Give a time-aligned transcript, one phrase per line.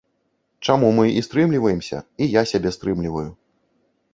[0.69, 3.29] Чаму мы і стрымліваемся, і я сябе стрымліваю.